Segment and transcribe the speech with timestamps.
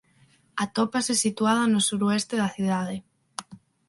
[0.65, 2.97] Atópase situada no suroeste da cidade.